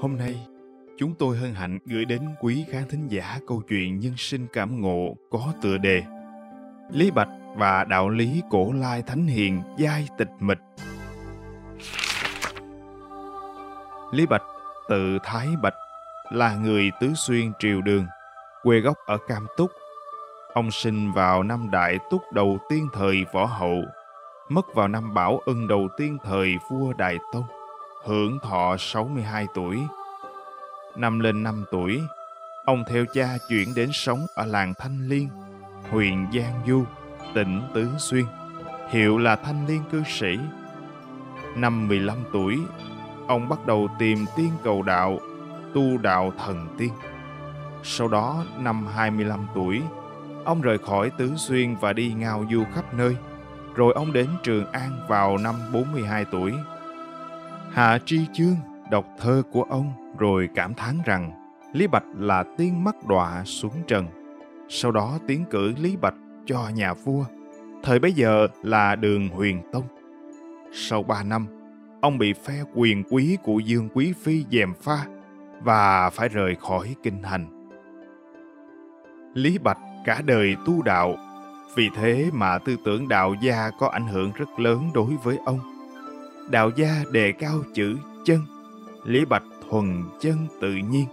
[0.00, 0.46] Hôm nay,
[0.98, 4.80] chúng tôi hân hạnh gửi đến quý khán thính giả câu chuyện nhân sinh cảm
[4.80, 6.02] ngộ có tựa đề
[6.90, 10.58] Lý Bạch và đạo lý cổ lai thánh hiền giai tịch mịch.
[14.12, 14.42] Lý Bạch
[14.88, 15.74] tự Thái Bạch
[16.30, 18.06] là người tứ xuyên triều đường,
[18.62, 19.70] quê gốc ở Cam Túc.
[20.54, 23.82] Ông sinh vào năm Đại Túc đầu tiên thời Võ Hậu,
[24.48, 27.44] mất vào năm Bảo Ân đầu tiên thời vua Đại Tông,
[28.04, 29.78] hưởng thọ 62 tuổi
[30.96, 32.02] Năm lên năm tuổi,
[32.64, 35.28] ông theo cha chuyển đến sống ở làng Thanh Liên,
[35.90, 36.84] huyện Giang Du,
[37.34, 38.24] tỉnh Tứ Xuyên,
[38.88, 40.38] hiệu là Thanh Liên cư sĩ.
[41.56, 42.58] Năm 15 tuổi,
[43.28, 45.18] ông bắt đầu tìm tiên cầu đạo,
[45.74, 46.90] tu đạo thần tiên.
[47.82, 49.82] Sau đó, năm 25 tuổi,
[50.44, 53.16] ông rời khỏi Tứ Xuyên và đi ngao du khắp nơi.
[53.74, 56.54] Rồi ông đến Trường An vào năm 42 tuổi.
[57.72, 58.56] Hạ Tri Chương
[58.90, 61.32] đọc thơ của ông rồi cảm thán rằng
[61.72, 64.06] Lý Bạch là tiên mắt đọa xuống trần.
[64.68, 66.14] Sau đó tiến cử Lý Bạch
[66.46, 67.24] cho nhà vua,
[67.82, 69.84] thời bấy giờ là đường huyền tông.
[70.72, 71.46] Sau ba năm,
[72.00, 75.06] ông bị phe quyền quý của Dương Quý Phi dèm pha
[75.62, 77.70] và phải rời khỏi kinh thành.
[79.34, 81.16] Lý Bạch cả đời tu đạo,
[81.76, 85.79] vì thế mà tư tưởng đạo gia có ảnh hưởng rất lớn đối với ông.
[86.50, 88.40] Đạo gia đề cao chữ chân,
[89.04, 91.04] Lý Bạch thuần chân tự nhiên,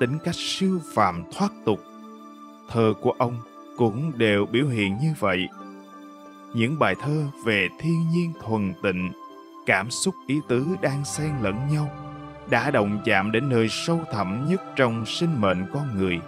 [0.00, 1.80] tính cách siêu phàm thoát tục.
[2.68, 3.36] Thơ của ông
[3.76, 5.48] cũng đều biểu hiện như vậy.
[6.54, 9.12] Những bài thơ về thiên nhiên thuần tịnh,
[9.66, 11.90] cảm xúc ý tứ đang xen lẫn nhau,
[12.50, 16.20] đã động chạm đến nơi sâu thẳm nhất trong sinh mệnh con người,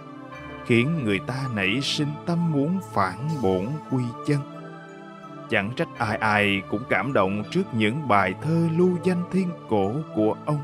[0.65, 4.58] khiến người ta nảy sinh tâm muốn phản bổn quy chân.
[5.49, 9.93] Chẳng trách ai ai cũng cảm động trước những bài thơ lưu danh thiên cổ
[10.15, 10.61] của ông.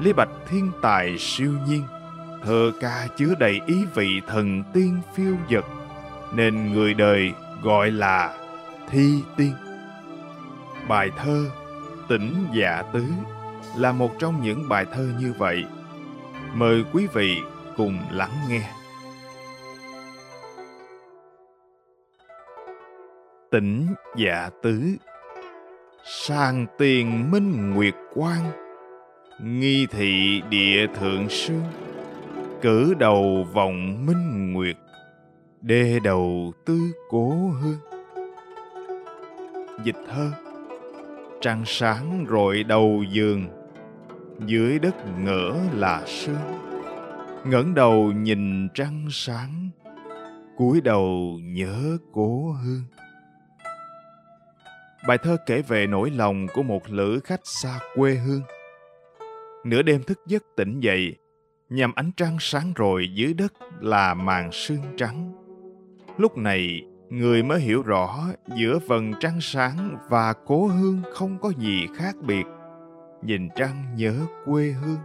[0.00, 1.82] Lý Bạch thiên tài siêu nhiên,
[2.44, 5.64] thơ ca chứa đầy ý vị thần tiên phiêu dật,
[6.34, 7.32] nên người đời
[7.62, 8.34] gọi là
[8.90, 9.52] thi tiên.
[10.88, 11.50] Bài thơ
[12.08, 13.04] Tỉnh Dạ Tứ
[13.76, 15.64] là một trong những bài thơ như vậy.
[16.54, 17.40] Mời quý vị
[17.76, 18.70] cùng lắng nghe.
[23.54, 24.96] Tỉnh Dạ Tứ.
[26.04, 28.50] Sàng tiền minh nguyệt quang,
[29.42, 31.62] nghi thị địa thượng sương.
[32.60, 34.76] Cử đầu vọng minh nguyệt,
[35.62, 36.78] đê đầu tư
[37.10, 37.78] cố hương
[39.84, 40.30] dịch thơ,
[41.40, 43.46] trăng sáng rọi đầu giường,
[44.46, 44.94] dưới đất
[45.24, 46.60] ngỡ là sương.
[47.44, 49.70] Ngẩng đầu nhìn trăng sáng,
[50.56, 52.82] cúi đầu nhớ cố hương
[55.08, 58.42] bài thơ kể về nỗi lòng của một lữ khách xa quê hương
[59.64, 61.16] nửa đêm thức giấc tỉnh dậy,
[61.68, 65.32] nhằm ánh trăng sáng rồi dưới đất là màn sương trắng.
[66.16, 68.18] Lúc này, người mới hiểu rõ
[68.56, 72.44] giữa vầng trăng sáng và cố hương không có gì khác biệt.
[73.22, 74.14] Nhìn trăng nhớ
[74.44, 74.98] quê hương,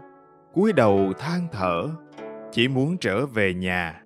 [0.53, 1.89] cúi đầu than thở,
[2.51, 4.03] chỉ muốn trở về nhà.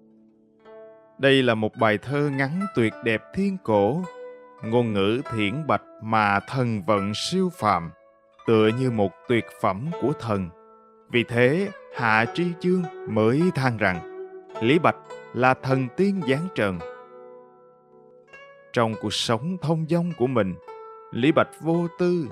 [1.20, 4.04] Đây là một bài thơ ngắn tuyệt đẹp thiên cổ,
[4.64, 7.92] ngôn ngữ thiển bạch mà thần vận siêu phàm
[8.48, 10.50] tựa như một tuyệt phẩm của thần.
[11.12, 14.28] Vì thế, Hạ Tri Chương mới than rằng
[14.62, 14.96] Lý Bạch
[15.34, 16.80] là thần tiên giáng trần.
[18.74, 20.56] Trong cuộc sống thông dong của mình,
[21.12, 22.28] Lý Bạch vô tư,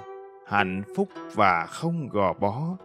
[0.48, 2.77] hạnh phúc và không gò bó.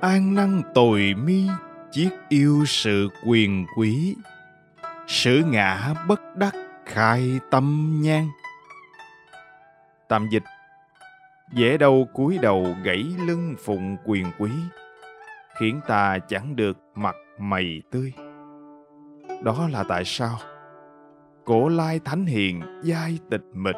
[0.00, 1.46] An năng tồi mi,
[1.90, 4.16] chiết yêu sự quyền quý,
[5.06, 6.54] sử ngã bất đắc
[6.88, 8.28] khai tâm nhan.
[10.08, 10.42] Tạm dịch,
[11.52, 14.50] dễ đâu cúi đầu gãy lưng phụng quyền quý,
[15.60, 18.12] khiến ta chẳng được mặt mày tươi.
[19.42, 20.38] Đó là tại sao?
[21.44, 23.76] Cổ lai thánh hiền giai tịch mịch,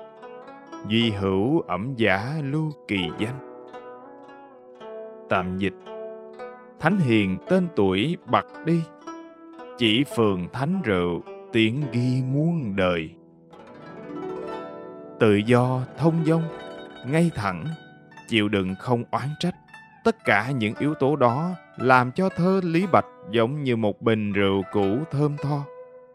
[0.88, 3.66] duy hữu ẩm giả lưu kỳ danh.
[5.28, 5.74] Tạm dịch,
[6.80, 8.82] thánh hiền tên tuổi bật đi,
[9.78, 13.10] chỉ phường thánh rượu tiếng ghi muôn đời
[15.20, 16.42] tự do, thông dong,
[17.06, 17.64] ngay thẳng,
[18.28, 19.54] chịu đựng không oán trách.
[20.04, 24.32] Tất cả những yếu tố đó làm cho thơ Lý Bạch giống như một bình
[24.32, 25.64] rượu cũ thơm tho,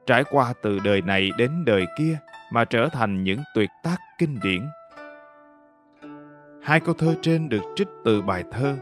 [0.06, 2.18] trải qua từ đời này đến đời kia
[2.52, 4.62] mà trở thành những tuyệt tác kinh điển.
[6.64, 8.76] Hai câu thơ trên được trích từ bài thơ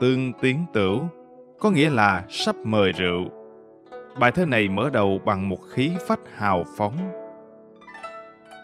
[0.00, 1.08] Tương Tiến Tửu,
[1.60, 3.35] có nghĩa là sắp mời rượu.
[4.20, 6.96] Bài thơ này mở đầu bằng một khí phách hào phóng.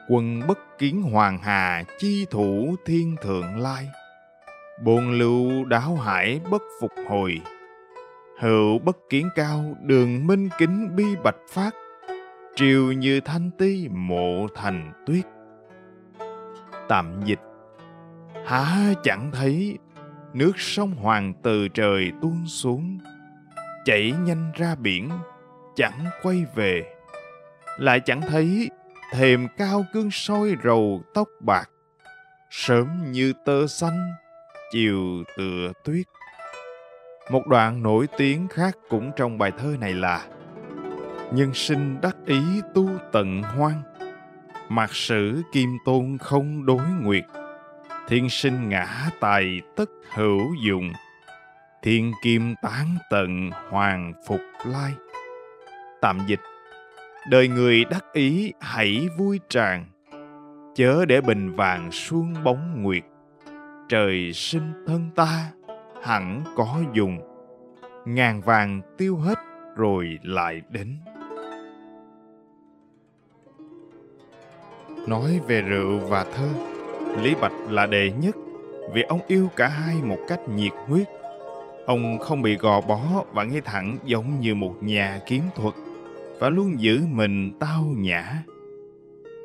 [0.08, 3.88] Quân bất kiến hoàng hà chi thủ thiên thượng lai.
[4.84, 7.40] Bồn lưu đáo hải bất phục hồi.
[8.38, 11.70] Hữu bất kiến cao đường minh kính bi bạch phát.
[12.54, 15.24] Triều như thanh ti mộ thành tuyết.
[16.88, 17.40] Tạm dịch
[18.46, 19.78] Há chẳng thấy
[20.34, 22.98] nước sông Hoàng từ trời tuôn xuống,
[23.84, 25.10] chảy nhanh ra biển,
[25.76, 26.82] chẳng quay về.
[27.78, 28.70] Lại chẳng thấy
[29.12, 31.70] thềm cao cương soi rầu tóc bạc,
[32.50, 34.12] sớm như tơ xanh,
[34.72, 36.06] chiều tựa tuyết.
[37.30, 40.26] Một đoạn nổi tiếng khác cũng trong bài thơ này là
[41.32, 42.42] Nhân sinh đắc ý
[42.74, 43.82] tu tận hoang,
[44.68, 47.24] Mạc sử kim tôn không đối nguyệt,
[48.08, 50.92] thiên sinh ngã tài tất hữu dụng
[51.82, 54.92] thiên kim tán tận hoàng phục lai
[56.02, 56.40] tạm dịch.
[57.28, 59.86] Đời người đắc ý hãy vui tràn,
[60.74, 63.02] chớ để bình vàng suông bóng nguyệt.
[63.88, 65.50] Trời sinh thân ta,
[66.02, 67.20] hẳn có dùng,
[68.04, 69.38] ngàn vàng tiêu hết
[69.76, 70.96] rồi lại đến.
[75.08, 76.48] Nói về rượu và thơ,
[77.22, 78.36] Lý Bạch là đệ nhất,
[78.92, 81.08] vì ông yêu cả hai một cách nhiệt huyết.
[81.86, 83.00] Ông không bị gò bó
[83.32, 85.74] và ngay thẳng giống như một nhà kiếm thuật
[86.42, 88.42] và luôn giữ mình tao nhã.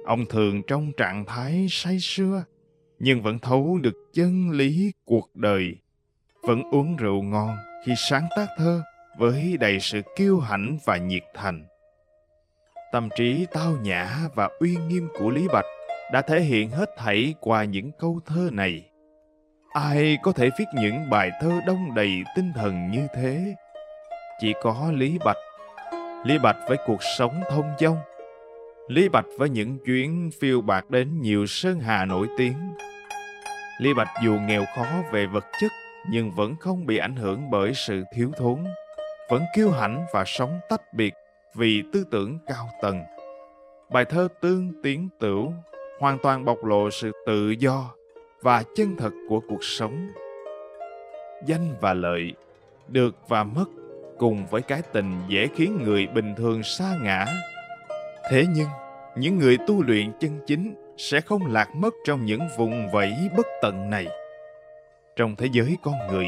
[0.05, 2.43] Ông thường trong trạng thái say sưa
[2.99, 5.75] nhưng vẫn thấu được chân lý cuộc đời,
[6.41, 8.81] vẫn uống rượu ngon khi sáng tác thơ
[9.17, 11.65] với đầy sự kiêu hãnh và nhiệt thành.
[12.91, 15.65] Tâm trí tao nhã và uy nghiêm của Lý Bạch
[16.13, 18.89] đã thể hiện hết thảy qua những câu thơ này.
[19.73, 23.55] Ai có thể viết những bài thơ đông đầy tinh thần như thế?
[24.39, 25.37] Chỉ có Lý Bạch.
[26.23, 27.97] Lý Bạch với cuộc sống thông dong.
[28.87, 32.57] Lý Bạch với những chuyến phiêu bạc đến nhiều sơn hà nổi tiếng.
[33.79, 35.71] Lý Bạch dù nghèo khó về vật chất
[36.09, 38.63] nhưng vẫn không bị ảnh hưởng bởi sự thiếu thốn,
[39.29, 41.13] vẫn kiêu hãnh và sống tách biệt
[41.55, 43.03] vì tư tưởng cao tầng.
[43.91, 45.53] Bài thơ Tương Tiến Tửu
[45.99, 47.93] hoàn toàn bộc lộ sự tự do
[48.41, 50.07] và chân thật của cuộc sống
[51.45, 52.33] danh và lợi
[52.87, 53.65] được và mất
[54.17, 57.25] cùng với cái tình dễ khiến người bình thường sa ngã
[58.29, 58.67] thế nhưng
[59.15, 63.47] những người tu luyện chân chính sẽ không lạc mất trong những vùng vẫy bất
[63.61, 64.07] tận này
[65.15, 66.27] trong thế giới con người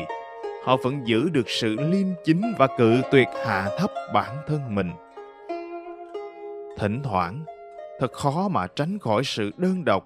[0.66, 4.92] họ vẫn giữ được sự liêm chính và cự tuyệt hạ thấp bản thân mình
[6.78, 7.46] thỉnh thoảng
[8.00, 10.06] thật khó mà tránh khỏi sự đơn độc.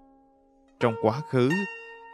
[0.80, 1.50] Trong quá khứ,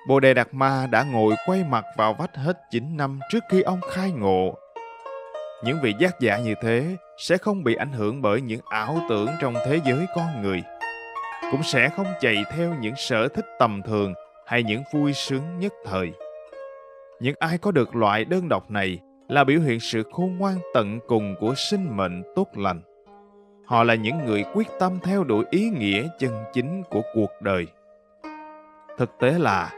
[0.07, 3.62] Bồ Đề Đạt Ma đã ngồi quay mặt vào vách hết 9 năm trước khi
[3.62, 4.56] ông khai ngộ.
[5.64, 9.30] Những vị giác giả như thế sẽ không bị ảnh hưởng bởi những ảo tưởng
[9.42, 10.64] trong thế giới con người.
[11.52, 14.13] Cũng sẽ không chạy theo những sở thích tầm thường
[14.46, 16.12] hay những vui sướng nhất thời.
[17.20, 21.00] Những ai có được loại đơn độc này là biểu hiện sự khôn ngoan tận
[21.08, 22.82] cùng của sinh mệnh tốt lành.
[23.66, 27.68] Họ là những người quyết tâm theo đuổi ý nghĩa chân chính của cuộc đời.
[28.98, 29.72] Thực tế là,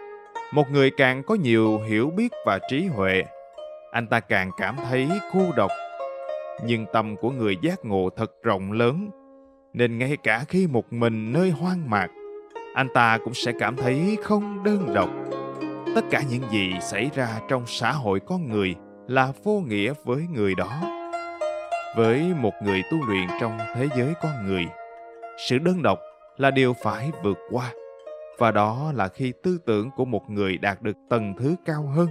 [0.54, 3.24] một người càng có nhiều hiểu biết và trí huệ,
[3.92, 5.72] anh ta càng cảm thấy cô độc.
[6.66, 9.10] Nhưng tâm của người giác ngộ thật rộng lớn,
[9.74, 12.08] nên ngay cả khi một mình nơi hoang mạc,
[12.74, 15.10] anh ta cũng sẽ cảm thấy không đơn độc.
[15.96, 18.76] Tất cả những gì xảy ra trong xã hội con người
[19.08, 20.82] là vô nghĩa với người đó
[21.96, 24.66] với một người tu luyện trong thế giới con người
[25.48, 26.00] sự đơn độc
[26.38, 27.74] là điều phải vượt qua
[28.38, 32.08] và đó là khi tư tưởng của một người đạt được tầng thứ cao hơn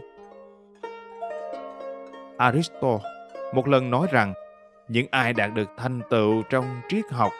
[2.40, 2.98] aristotle
[3.54, 4.34] một lần nói rằng
[4.88, 7.32] những ai đạt được thành tựu trong triết học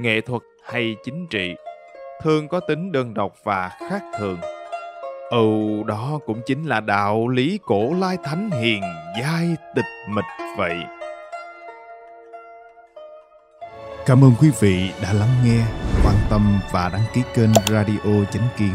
[0.00, 1.54] nghệ thuật hay chính trị
[2.22, 4.38] thường có tính đơn độc và khác thường
[5.30, 8.82] Ừ, đó cũng chính là đạo lý cổ lai thánh hiền
[9.20, 10.24] giai tịch mịch
[10.56, 10.76] vậy
[14.06, 15.64] Cảm ơn quý vị đã lắng nghe,
[16.04, 18.74] quan tâm và đăng ký kênh Radio Chánh Kiến.